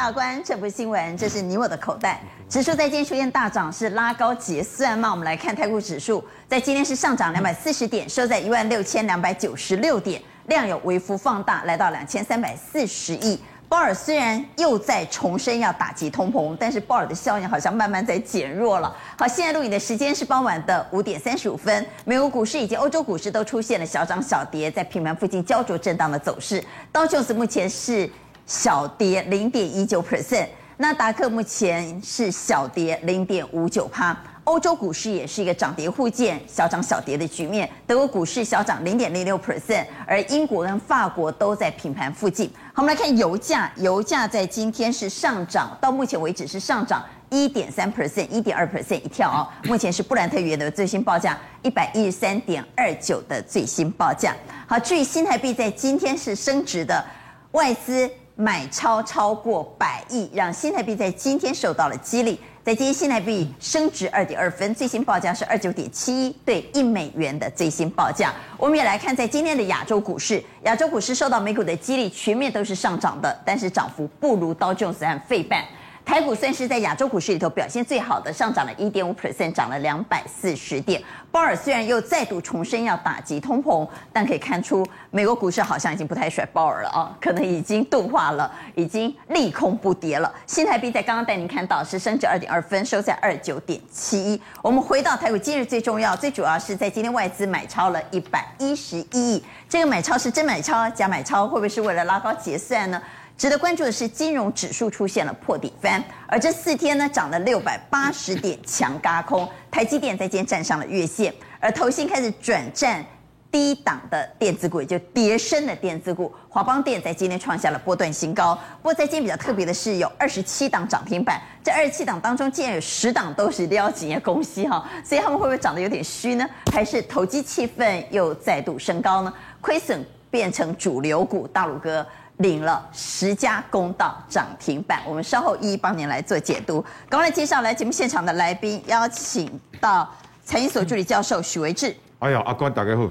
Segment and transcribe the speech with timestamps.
[0.00, 2.22] 阿关，这不是新闻，这是你我的口袋。
[2.48, 5.10] 指数在今天出现大涨，是拉高结算吗？
[5.10, 13.38] 我们来看太股指数，在今天是上涨两百四十点，收在一万六千两百九十六点，量有微幅放大，来到两千三百四十亿。
[13.68, 18.96] 鲍尔虽然又在重申要打击通膨，但是鲍尔的效应好像慢慢在减弱了。
[19.18, 26.64] 好，现在录影的时间是傍晚的五点三十五分，美国股市以及欧洲股市都出现了小涨小跌，在平盘附近焦灼震荡的走势。
[26.90, 28.10] 道琼斯目前是
[28.50, 34.16] 小跌零点一九 percent，那达克目前是小跌零点五九趴。
[34.42, 37.70] 欧洲股市也是一个涨跌互见、小涨小跌的局面。
[37.86, 42.50] 德国股市小涨零点零六 percent，而英国跟法国都在平盘附近。
[42.74, 49.46] 好，我们来看油价，油价在今天是上涨，到目前为止是上涨一点三 percent，一点二 percent 一跳哦。
[49.68, 54.34] 目前是布兰特原油的最新报价一百一十三点二九的最新报价。
[54.66, 57.04] 好，至于新台币在今天是升值的，
[57.52, 62.40] 外资买超超过百亿，让新台币在今天受到了激励。
[62.64, 68.32] 在今天新台币升值二点二分，最新报价是二九点七一对一美元的最新报价。
[68.56, 75.62] 我们也来看，在今天的亚洲股市，亚洲股市受到美股的激励，全面都是上涨的，但是涨幅不如刀琼斯和费半。
[76.04, 81.00] 台股算是在亚洲股市里头表现最好的，上涨了一点五 percent，涨了两百四十点。
[81.30, 90.32] 鲍尔虽然又再度重申要打击通膨，但可以看出美国股市好像已经不太甩鲍尔了啊，可能已经钝化了，已经利空不跌了。
[90.46, 94.42] 新台币在刚刚带您看到是升值二点二分，收在二九点七一。
[94.62, 103.00] 我们回到台股，今日最重要、最主要是在今天外资买超了一百一十一亿，这个买超是真买超假买超，会不会是为了拉高结算呢？
[103.40, 109.48] 值得关注的是，金融指数出现了破底翻，而这四天呢涨了六百八十点，强嘎空。
[109.70, 113.02] 台积电在今天站上了月线，而投信开始转战
[113.50, 116.30] 低档的电子股，也就跌升的电子股。
[116.50, 118.54] 华邦电在今天创下了波段新高。
[118.82, 126.46] 不过在今天比较特别的是，有二十七档涨停板，这二十七档当中竟然有十档都是撩紧的公司哈，所以他们会不会涨得有点虚呢？
[126.70, 129.32] 还是投机气氛又再度升高呢？
[129.62, 132.06] 亏损变成主流股，大陆哥。
[132.40, 136.82] 领了十家公道涨停板，我们稍后一一帮您来做解读。
[137.08, 140.08] 赶快来介绍来节目现场的来宾，邀请到
[140.42, 141.94] 财经所助理教授许维志。
[142.20, 143.08] 哎呀，阿关大家好。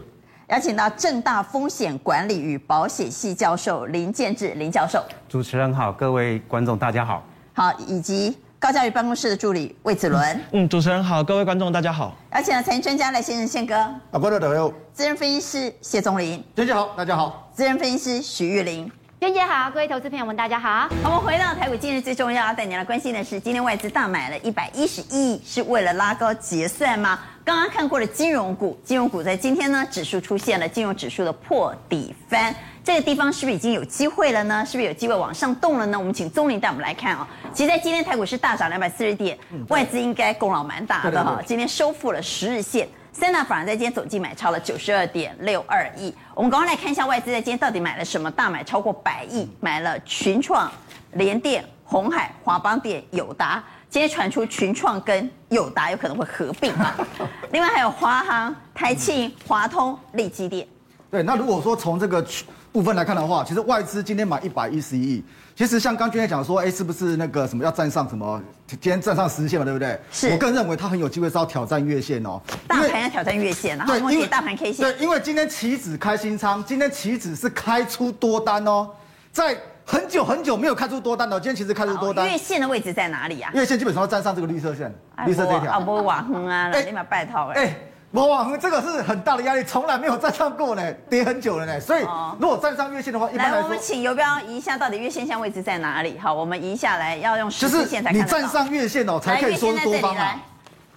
[0.48, 5.04] 邀请到正大风险管理与保险系教授林建志林教授。
[5.28, 7.24] 主持人好，各位观众大家好。
[7.54, 10.42] 好，以及高嘉瑜办公室的助理魏子伦。
[10.54, 12.18] 嗯，主持人好，各位观众大家好。
[12.34, 13.76] 邀请了财经专家赖先生宪哥。
[14.10, 14.74] 阿关大家好。
[14.92, 16.44] 资深分析师谢宗林。
[16.56, 17.48] 大家好，大家好。
[17.54, 18.92] 资深分析师许玉玲。
[19.20, 20.88] 娟姐好，各位投资朋友们，大家好。
[21.04, 27.20] 我们回到台股，今日最重要要带您来关心的是，今天外资大买了一百一十亿，是为了拉高结算吗？
[27.44, 34.66] 刚刚看过了金融股，金融股在今天呢，指数出现了金融指数的破底翻，这个地方是不是已经有机会了呢？
[34.66, 36.00] 是不是有机会往上动了呢？
[36.00, 37.52] 我们请宗林带我们来看啊、哦。
[37.54, 39.38] 其实，在今天台股是大涨两百四十点，
[39.68, 41.42] 外资应该功劳蛮大的哈。
[41.46, 42.88] 今天收复了十日线。
[43.20, 46.16] 三大法人在今天总计买超了九十二点六二亿。
[46.34, 48.32] 我们赶快来看一下外资在今天到底买了什么？
[48.32, 50.72] 大买超过百亿，买了群创、
[51.12, 53.62] 联电、红海、华邦电、友达。
[53.90, 56.96] 今天传出群创跟友达有可能会合并啊。
[57.52, 60.66] 另外还有华航、台庆、华通、利基电。
[61.12, 62.26] 对，那如果说从这个
[62.72, 65.24] 部分来看的话，其实外资今天买一百一十一亿。
[65.56, 68.42] 其实像刚君也讲说，哎，是不是那个什么要站上什么？
[68.68, 70.00] 今天站上十日线嘛，对不对？
[70.12, 70.30] 是。
[70.30, 72.40] 我个人认为它很有机会是要挑战月线哦。
[72.68, 74.86] 大盘要挑战月线，然后我给大盘 K 线。
[74.86, 78.90] 对，因为今天期指开新仓，今天期指是开出多单哦，
[79.32, 82.26] 在很久很久没有开出多单的，今天其实开出多单。
[82.30, 83.52] 月线的位置在哪里啊？
[83.54, 84.94] 月线基本上要站上这个绿色线，
[85.26, 85.72] 绿色这一条。
[85.72, 87.76] 啊，不网红啊，来立马拜托哎。
[88.12, 91.80] 我往这个是很大的压力，从来没有站上过呢，跌很久了呢。
[91.80, 92.04] 所以
[92.40, 96.18] 如果站上月线的话，一般来我们请游标移一下，到底月线线位置在哪里？
[96.18, 98.14] 好，我们移下来要用十字线才看。
[98.14, 100.42] 就是你站上月线哦，才可以说是多方啊。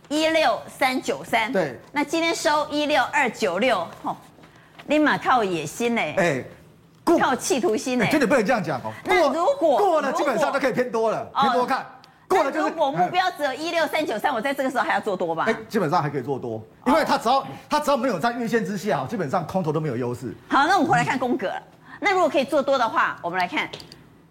[0.08, 1.78] 一六三九三，对。
[1.92, 4.16] 那今天收一六二九六，哦，
[4.86, 6.42] 立马靠野心呢，哎，
[7.04, 8.92] 靠企图心呢，真的不能这样讲哦。
[9.04, 11.84] 那如果过了，基本上都可以偏多了，偏多看。
[12.32, 15.44] 过了就是，如果目标只有一六三九三，我在这个时候还要做多吧？
[15.46, 20.34] 哎，基本上还可以做多，因为它只要它只要没有在月线之下，基本上空头都没有优势。
[20.48, 21.62] 好，那我们回来看宫格了。
[22.00, 23.68] 那如果可以做多的话，我们来看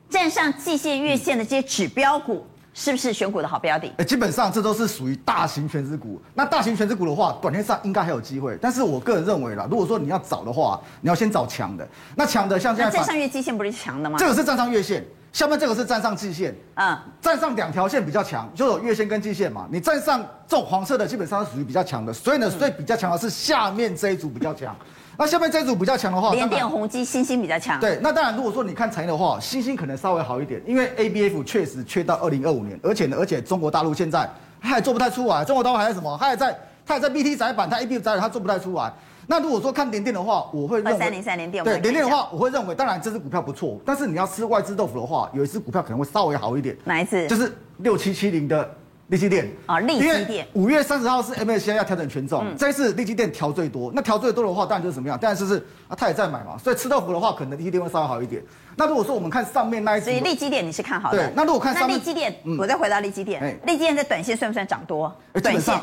[0.10, 3.90] 站上季线、月线的这些指标股，是不是选股的好标的？
[3.98, 6.22] 哎，基本上这都是属于大型全值股。
[6.34, 8.58] 那大型全值股的话，短线上应该还有机会。
[8.62, 11.88] 但是我个人认为啦，如果说你要找的话，你要先找强的。
[12.16, 14.18] 那强的像现在站上月季线不是强的吗？
[14.20, 15.06] 这个是站上月线。
[15.32, 19.66] 下面这个是站上季线，嗯，站上两条线比较强，就有月线跟季线嘛。
[19.72, 22.12] 你站上这种黄色的，基本上是属于比较强的。
[22.12, 24.76] 所以呢，所以比较强的是下面这一组比较强。
[25.18, 27.80] 那下面这一组比较强的话，联电、宏基、星星比较强。
[27.80, 34.30] 对，那当然如果说你看产业的话，星星可能稍微好一点，因为 ABF 确实缺到二零二五年，而且呢，而且中国大陆现在
[34.60, 36.18] 还做不太出来，中国大陆还在什么？
[36.20, 38.92] 它还在它还在 BT 窄板，它 ABF 载板它做不太出来。
[39.32, 46.76] 那如果说看联电的话，我会认为三零三联电，对联电的话，我会认为，当然这支股票不错，但是你要吃外资豆腐的话，有一支股票可能会稍微好一点。
[46.84, 47.26] 哪一支？
[47.30, 48.70] 就是六七七零的。
[49.08, 55.20] 利基电啊，利基电，五月三十号是 MSCI 要调整权重，嗯、这一次利基电调最多，那调最多的话，当然就是怎么样？
[55.20, 55.58] 当然就是
[55.90, 58.42] 啊，他也在买嘛，所以吃豆腐的话，可能利基电会稍微好一点。
[58.78, 61.18] 那如果说我们看上面那一支，所以力积电你是看好的。
[61.18, 65.14] 对，那如果看上面利基电，嗯、我再回到利基电，利基电在短线算不算涨多？
[65.34, 65.78] 欸、短线。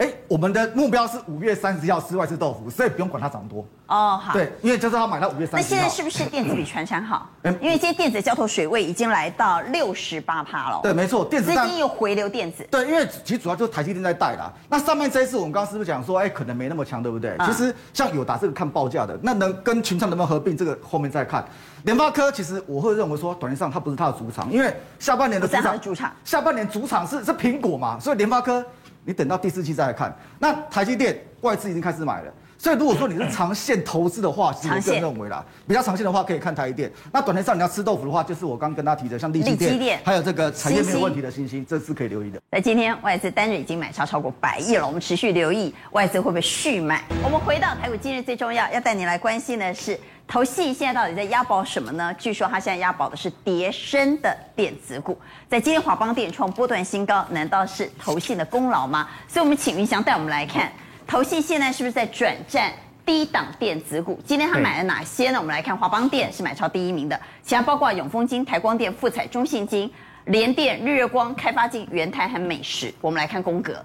[0.00, 4.18] 哎，我们的目标是五月三十号吃外资豆腐，所以不用管它涨多哦。
[4.22, 5.60] 好，对，因为就是他买到五月三十号。
[5.60, 7.28] 那现在是不是电子比传产好？
[7.44, 10.80] 嗯，因为今天电子的交投水位已经来到六十八趴了。
[10.82, 12.66] 对，没错，电子资金又回流电子。
[12.70, 14.50] 对，因为其实主要就是台积电在带啦。
[14.70, 17.36] 那上面这一次我们刚刚是不是讲说，哎，可能没那么强，对不对？
[17.44, 21.44] 其实像友达这个看报价的，那能跟群创能不能合并，这个后面再看。
[21.84, 28.64] 联发科其实我会认为说，短期上它不是它的主场，因为下半年的主场，主场下半年主场是是苹果嘛，所以联发科。
[29.04, 36.92] 你等到第四季再来看，那台积电外资已经开始买了，所以如果说你是长线投资的话，其实我个人认为啦，比较长线的话可以看台积电。
[37.10, 42.38] 那短线上你要吃豆腐的话，就是我刚刚跟他提的，像立积电，还有这个产业没有问题的欣兴，这是可以留意的。
[42.50, 47.02] 那今天外资单日已经买超超过百亿了，我们持续留意外资会不会续买。
[47.24, 49.98] 我们回到台股，今日最重要要带你来关心的是。
[50.28, 52.14] 投信现在到底在押宝什么呢？
[52.16, 55.18] 据说它现在押宝的是跌升的电子股。
[55.48, 59.08] 在今天华邦电创波段新高，难道是投信的功劳吗？
[59.26, 60.70] 所以，我们请云翔带我们来看，
[61.10, 62.72] 投信现在是不是在转战
[63.04, 64.16] 低档电子股？
[64.24, 65.40] 今天他买了哪些呢？
[65.40, 69.90] 我们来看华邦电是买超第一名的，其他包括永丰金、台光电、富彩、中信金、
[70.26, 72.94] 联电、日月光、开发金、元泰和美时。
[73.00, 73.84] 我们来看宫格，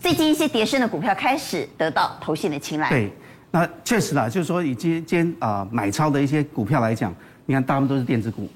[0.00, 2.88] 最近一些跌升的股票开始得到投信的青睐。
[2.88, 3.12] 对。
[3.50, 7.14] 那确实啦，就是说以今天啊、买超的一些股票来讲，
[7.44, 8.48] 你看大部分都是电子股，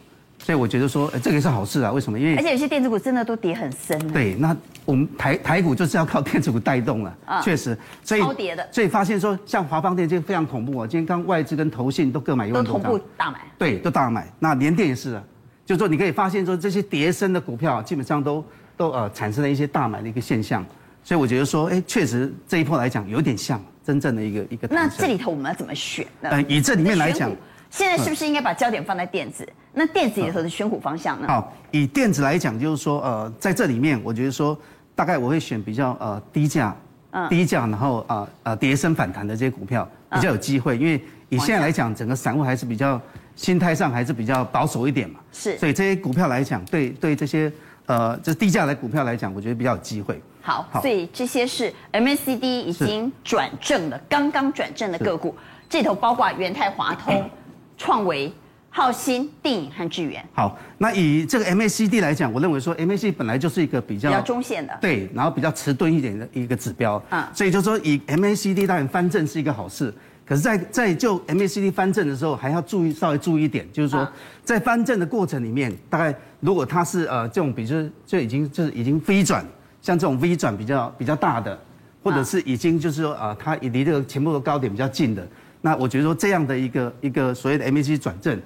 [0.46, 1.90] 所以我觉得说、呃、这个也是好事啊。
[1.90, 2.16] 为什么？
[2.16, 3.98] 因为而且有些电子股真的都跌很深。
[4.12, 7.16] 对，那我们台台股就是要靠电子股带动了。
[7.24, 8.64] 啊，确实，所以超跌的。
[8.70, 10.86] 所以发现说，像华邦电这个非常恐怖啊！
[10.86, 12.80] 今天刚外资跟投信都各买一万多张。
[12.80, 13.40] 都同步大买。
[13.58, 14.32] 对，都大买。
[14.38, 15.24] 那联电也是啊，
[15.64, 18.44] 就是说你可以发现说，这些跌深的股票基本上都
[18.76, 20.64] 都呃产生了一些大买的一个现象。
[21.02, 23.60] 所以我觉得说，哎，确实这一波来讲有点像。
[23.84, 26.28] 真正的一个一个，那这里头我们要怎么选呢？
[26.30, 27.30] 呃，以这里面来讲，
[27.70, 29.48] 现在是不是应该把焦点放在电子？
[29.78, 31.28] 那电子里头的选股方向呢？
[31.28, 34.58] 好，以电子来讲，就是说，呃，在这里面，我觉得说，
[34.94, 36.74] 大概我会选比较呃低价，
[37.10, 42.98] 嗯，低价，然后啊呃跌升反弹的这些股票比较有机会，因为以现在来讲，整个散户还是比较
[43.34, 47.52] 心态上还是比较保守一点嘛，是，所以这些股票来讲，对对这些
[47.84, 50.18] 呃这低价的股票来讲，我觉得比较有机会。
[50.40, 55.36] 好，所以这些是 MACD 已经转正了，刚刚转正的个股，
[55.68, 57.28] 这头包括元泰、华通、
[57.76, 58.32] 创维、
[58.76, 60.22] 浩新、定影和智源。
[60.34, 69.90] 好，那以这个 MACD 来讲，我认为说 MACD 本来就是一个比较比较中线的，对，然后比较迟钝一点的一个指标，嗯，所以就是说以 MACD 当然翻正是一个好事，
[70.26, 74.06] 可是在，在在就 MACD 翻正的时候，还要注意稍微注意一点，就是说
[74.44, 79.42] 在翻正的过程里面，大概如果它是呃这种，比如说就已经就是已经飞转。
[79.80, 81.58] 像这种 V 转比较比较大的，
[82.02, 85.26] 或者是已经就是说啊，它离这个前波的高点比较近的，
[85.62, 88.36] 那我觉得说这样的一个一个所谓的 MACD 转正，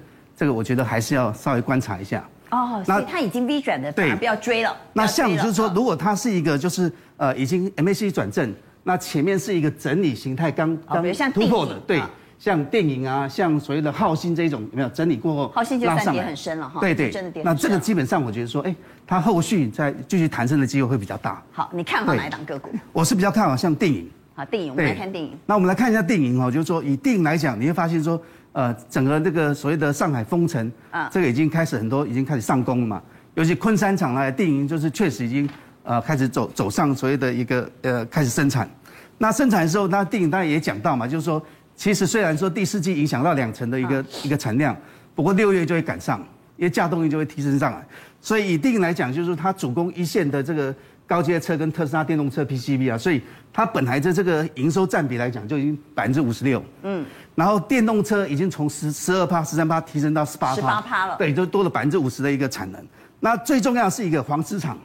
[0.41, 2.27] 这个我觉得还是要稍微观察一下。
[2.49, 4.75] 哦，所以它已经 V 转的，对，不要追了。
[4.91, 12.01] 那像就是说，如果它是一个就是呃已经 MACD 转正，那前面是一个整理形态刚刚突破的，对。
[12.39, 15.51] 像电影啊，像所谓的浩新这一种，有没有整理过后？
[15.53, 16.79] 浩新就三跌很深了哈。
[16.79, 17.43] 对对，真的跌。
[17.43, 21.39] 那这个基本上我觉得说，哎，它后续再继续弹升的机会会比较大。
[21.51, 22.71] 好，你看好哪一档个股？
[22.91, 24.09] 我是比较看好像电影。
[24.33, 25.37] 好，电影，我们来看电影。
[25.45, 28.19] 那我们来看一下电影哦，就是说以电影来讲，你会发现说，
[28.53, 33.01] 呃，整个这个所谓的上海封城，啊，这个已经开始很多已经开始上工了嘛。
[33.35, 35.49] 尤其昆山厂来电影就是确实已经
[35.83, 38.69] 呃开始走走上所谓的一个呃开始生产。
[39.17, 41.41] 那生产的时候，那电影当然也讲到嘛，就是说。
[41.73, 44.75] 其实虽然说第四季影响到两成的一个、啊、一个产量，
[45.15, 46.19] 不过六月就会赶上，
[46.55, 47.83] 因为稼动力就会提升上来。
[48.19, 50.75] 所以以电影来讲，就是说它主攻一线的这个
[51.11, 56.63] 高阶车跟特斯拉电动车 PCB 啊，所以它本来的这个营收占比来讲就已经百分之五十六。
[56.83, 57.05] 嗯。
[57.35, 60.55] 然后电动车已经从十十二趴、十三趴提升到十八趴。
[60.55, 61.17] 十八趴了。
[61.17, 62.81] 对，就多了百分之五十的一个产能。
[63.19, 64.77] 那最重要的是一个黄石厂，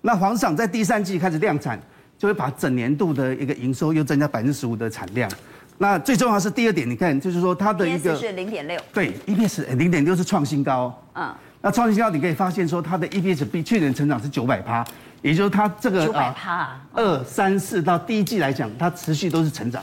[0.00, 1.78] 那黄石厂在第三季开始量产，
[2.16, 5.30] 就会把整年度的一个营收又增加百分之十五的产量。
[5.76, 10.98] 那最重要的是第二点，你看，就是说它的一个是零点六，对，EPS 零点六是创新高。
[11.14, 14.82] 嗯，那创新高你可以发现说它的 EPS 比去年成长是九百趴，
[15.22, 19.82] 也就是它这个九百趴，二三四到第一季来讲，它持续都是成长。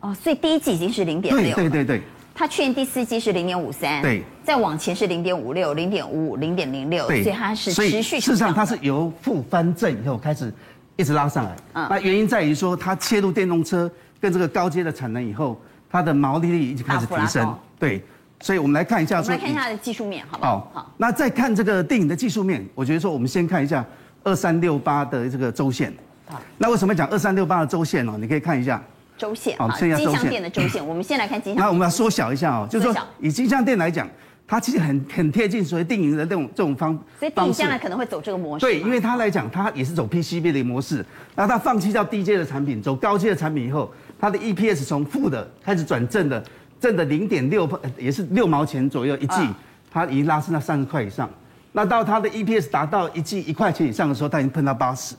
[0.00, 2.02] 哦，所以第一季已经是零点对六，对对对
[2.34, 10.52] 它去年第四季是零点五三，对，再往前是零点五六、零点五五、零点零六，所，以它是持续事实上它是由负翻正以后开始
[10.96, 11.56] 一直拉上来。
[11.74, 13.88] 嗯那原因在于说它切入电动车
[14.20, 17.54] 跟这个高阶的产能以后，它的毛利率已经开始提升。
[17.78, 18.02] 对，
[18.40, 19.32] 所以我们来看一下说。
[19.32, 20.70] 我们来看一下它的技术面，好不好？
[20.72, 23.84] 好，那再看这个电影的技术面，我觉得说我们先看一下
[24.24, 25.92] 二三六八的这个周线。
[26.26, 28.16] 好，那为什么讲二三六八的周线哦？
[28.18, 28.82] 你可以看一下。
[29.18, 31.62] 周线好啊，金像店的周线， 我们先来看金像。
[31.62, 34.08] 那我们要缩小一下哦，就是说以金像店来讲，
[34.48, 38.66] 它其实很很贴近所谓定盈的这种这种方所以定盈将来可能会走这个模式。
[38.66, 41.04] 对，因为它来讲，它也是走 PCB 的模式，
[41.36, 46.42] 那它放弃掉低阶的产品，走高阶的产品以后，它的 EPS 从负的开始转正的，
[46.80, 49.58] 正的零点六，也是六毛钱左右一季，啊
[49.92, 51.30] 它已经拉升到三十块以上。
[51.72, 55.16] 那到它的 EPS 达到一季一块钱以上的时候，它已经碰到八十。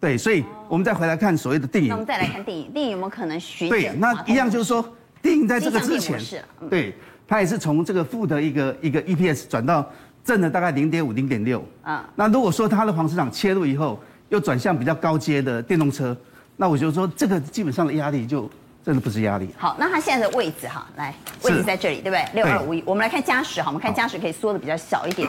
[0.00, 2.06] 对，所以我们再回来看所谓的电影那我们。
[2.06, 4.84] 再来看电影，电影有没有可能循对，那一样就是说，
[5.22, 6.20] 电影在这个之前
[6.68, 6.94] 对，
[7.26, 9.90] 它也是从这个负的一个一个 EPS 转到
[10.22, 11.64] 正的大概零点五、零点六。
[11.82, 16.16] 啊那如果说它的黄市场切入以后，又转向比较高阶的电动车，
[16.56, 18.50] 那我就说这个基本上的压力就
[18.86, 19.52] 真的不是压力。
[19.58, 21.12] 好，那它现在的位置哈，来
[21.42, 22.24] 位置在这里，对不对？
[22.34, 25.28] 六二五一，我们来看嘉实，好，我们看加时可以缩的比较小一点。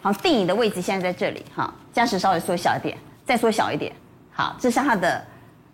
[0.00, 3.92] 好，定影的位置现在在这里，哈，加时稍微缩小一点，再缩小一点。
[4.30, 5.24] 好，这是它的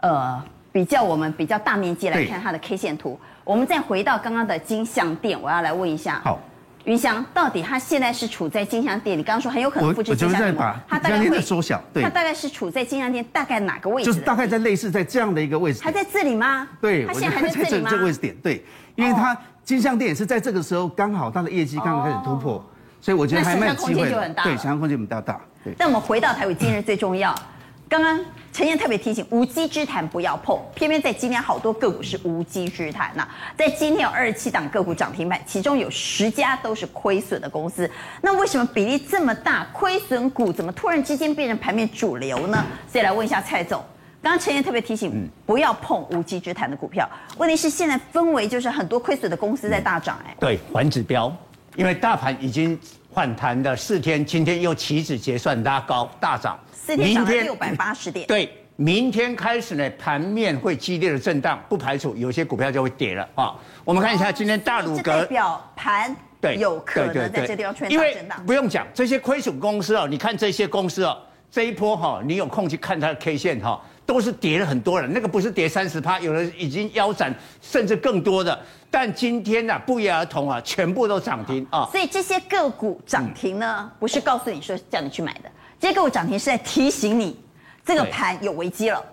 [0.01, 0.43] 呃
[0.73, 3.21] 比较我们比较大面积来看它的 K 线图。
[3.45, 6.41] 我们再回到刚刚的金项店，我要来问一下，好，
[6.89, 9.17] 云翔，到底他现在是处在金像店？
[9.19, 14.07] 你刚刚说很有可能复制金像电吗在把它大概会缩小对它大概是处在金像店大概哪个位置？
[14.07, 15.85] 就是大概在类似在这样的一个位置点。
[15.85, 16.67] 还在这里吗？
[16.81, 17.91] 对，他现在还在这里吗？
[17.91, 18.65] 这个位置点，对，
[18.95, 22.65] 因为他金像店也是在这个时候刚好他的业绩刚刚开始突破，
[23.03, 24.35] 所以我觉得还蛮有机会的。
[24.43, 25.39] 对，想象空间比较大。
[25.63, 25.75] 对。
[25.77, 27.35] 但我们回到台股今日最重要，
[27.89, 28.21] 刚刚
[28.53, 33.27] 陈燕特别提醒，无稽之谈不要碰，偏偏在今天好多个股是无稽之谈呐。
[33.57, 37.91] 在今天有二十七档个股涨停板，其中有十家都是亏损的公司。
[38.21, 39.67] 那为什么比例这么大？
[39.73, 42.63] 亏损股怎么突然之间变成盘面主流呢？
[42.93, 43.83] 所以来问一下蔡总。
[44.21, 47.09] 刚刚陈燕特别提醒，不要碰无稽之谈的股票。
[47.39, 51.35] 问题是现在氛围就是很多亏损的公司在大涨，哎，对，还指标，
[51.77, 52.79] 因为大盘已经
[53.19, 58.25] 反弹的四天，今天又起止结算拉高大涨，四天涨了六百八十点。
[58.29, 63.57] 对，明天开始呢，盘面会激烈的震荡，不排除有些股票就会跌了啊。
[63.85, 68.47] 我们看一下今天大鲁这阁代表盘对有可能在这地方出现因为大震荡。
[68.47, 71.19] 不用讲这些亏损公司哦，你看这些公司哦，
[71.51, 73.83] 这一波哈，你有空去看它的 K 线哈。
[74.09, 78.59] 都是跌了很多了，那个不是跌三十趴，有的已经腰斩，甚至更多的。
[78.91, 81.87] 但今天呢、啊，不约而同啊，全部都涨停啊。
[81.93, 87.39] 所以这些个股涨停呢，不是告诉你说叫你去买的，这些个股涨停是在提醒你，
[87.85, 89.05] 这个盘有危机了。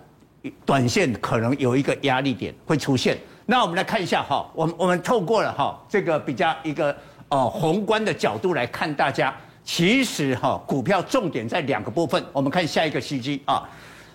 [0.66, 3.18] 短线可能有一个压力点会出现。
[3.46, 6.96] 那我们来看一下哈，我们我们透过了哈这个比较一个
[7.28, 12.26] 呃宏观的角度来看大家，其实哈股票重点在两个部分。
[12.32, 13.68] 我们看下一个 CG 啊。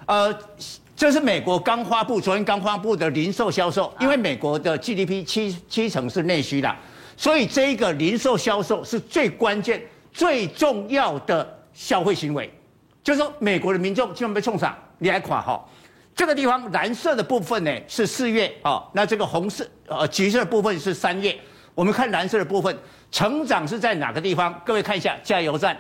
[0.07, 0.37] 呃，
[0.97, 6.75] 这是美国刚发布，昨天刚发布的零售销售，因为美国的 GDP 七七成是内需的，
[7.17, 9.81] 所以这一个零售销售是最关键、
[10.13, 12.53] 最重要的消费行为。
[13.03, 15.65] 就是说，美国的民众基本被冲上，你还垮哈？
[16.15, 21.35] 这个地方蓝色的部分呢是四月啊，那这个红色呃橘色的部分是三月。
[21.75, 22.77] 我们看蓝色的部分，
[23.11, 24.61] 成长是在哪个地方？
[24.67, 25.75] 各位看一下，加油站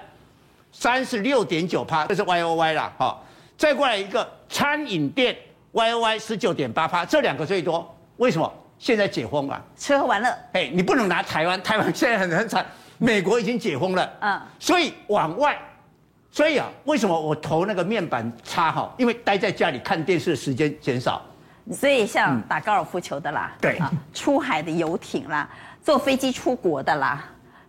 [0.72, 3.20] 三十六点九趴，这是 Y O Y 啦哈。
[3.60, 5.36] 再过来一个餐饮店
[5.72, 7.94] ，Y Y 十九点八趴，这两个最多。
[8.16, 8.50] 为什么？
[8.78, 10.34] 现在解封了，吃喝玩乐。
[10.54, 12.64] 哎，你不能拿台湾， 台湾现在很很惨，
[12.96, 15.58] 美国已经解封了，嗯，所以往外。
[16.30, 18.90] 所以啊，为什么我投那个面板差哈？
[18.96, 21.20] 因为待在家里看电视的时间减少。
[21.70, 25.46] 所以像打高尔夫球的啦，对啊，出海的游艇啦，
[25.84, 27.22] 坐飞机出国的啦，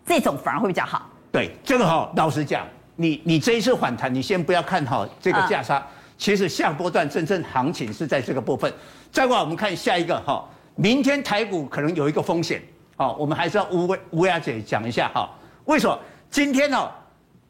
[0.06, 1.10] 这种反而会比较好。
[1.34, 2.66] 对，这个哈，老实讲，
[3.01, 5.86] 你你这一次反弹，你先不要看好这个价差。
[6.17, 8.72] 其实下波段真正行情是在这个部分。
[9.12, 12.62] 再过来我们看下一个哈，明天台股可能有一个风险，
[12.96, 15.27] 好，我们还是要吴吴雅姐讲一下哈，
[15.65, 16.89] 为什么今天呢？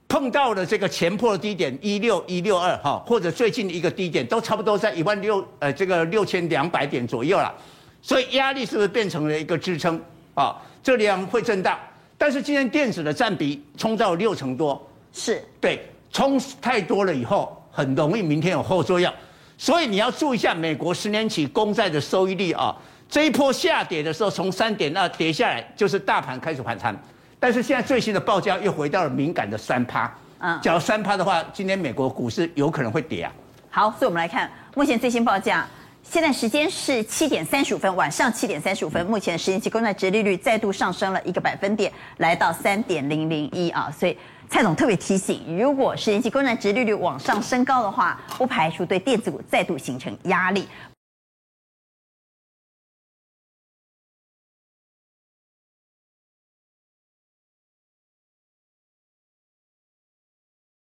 [0.07, 7.53] 碰到了这个前破的低点一六一六二哈，或者最近的一个低点都差不多在一万六呃这个六千两百点左右了，
[8.01, 9.97] 所以压力是不是变成了一个支撑
[10.33, 10.55] 啊？
[10.83, 11.79] 这里会震荡，
[12.17, 19.11] 但是今天电子的占比冲到六成多，是对，冲太多了以后很容易明天有后作用，
[19.57, 22.75] 所以你要注意一下美国十年期公债的收益率啊，
[23.09, 26.97] 这一波下跌的时候从三点二跌下来，就是大盘开始反弹。
[27.39, 33.31] 但是现在最新的报价又回到了敏感的三趴，嗯，假如三趴的话，今天美国股市有可能会跌啊。
[33.69, 35.67] 好，所以我们来看目前最新报价，
[36.03, 39.03] 现在时间是七点三十五分，晚上七点三十五分。
[39.05, 43.91] 目前十年期公债殖利率再度上升了一个百分点，来到三点零零一啊。
[43.97, 44.15] 所以
[44.51, 50.67] 蔡总特别提醒，如果十年期公债值利率往上升高的话，不排除对电子股再度形成压力。